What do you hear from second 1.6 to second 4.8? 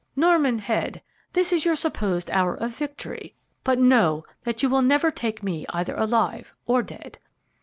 your supposed hour of victory, but know that you